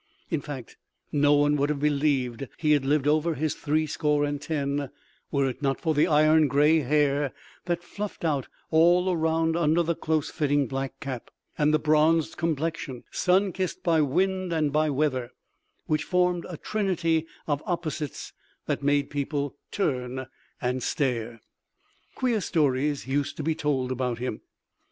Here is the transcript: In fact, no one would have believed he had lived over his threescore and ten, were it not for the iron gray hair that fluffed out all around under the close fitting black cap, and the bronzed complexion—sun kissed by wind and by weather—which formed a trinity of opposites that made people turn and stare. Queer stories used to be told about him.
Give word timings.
In 0.31 0.41
fact, 0.41 0.77
no 1.11 1.33
one 1.35 1.55
would 1.57 1.69
have 1.69 1.79
believed 1.81 2.47
he 2.57 2.71
had 2.71 2.83
lived 2.83 3.07
over 3.07 3.35
his 3.35 3.53
threescore 3.53 4.23
and 4.25 4.41
ten, 4.41 4.89
were 5.29 5.47
it 5.47 5.61
not 5.61 5.79
for 5.79 5.93
the 5.93 6.07
iron 6.07 6.47
gray 6.47 6.79
hair 6.79 7.31
that 7.65 7.83
fluffed 7.83 8.25
out 8.25 8.47
all 8.71 9.11
around 9.11 9.55
under 9.55 9.83
the 9.83 9.93
close 9.93 10.31
fitting 10.31 10.65
black 10.65 10.99
cap, 11.01 11.29
and 11.55 11.71
the 11.71 11.77
bronzed 11.77 12.35
complexion—sun 12.35 13.51
kissed 13.51 13.83
by 13.83 14.01
wind 14.01 14.51
and 14.51 14.73
by 14.73 14.89
weather—which 14.89 16.03
formed 16.03 16.47
a 16.49 16.57
trinity 16.57 17.27
of 17.45 17.61
opposites 17.67 18.33
that 18.65 18.81
made 18.81 19.11
people 19.11 19.55
turn 19.69 20.25
and 20.59 20.81
stare. 20.81 21.41
Queer 22.15 22.41
stories 22.41 23.05
used 23.05 23.37
to 23.37 23.43
be 23.43 23.53
told 23.53 23.91
about 23.91 24.17
him. 24.17 24.41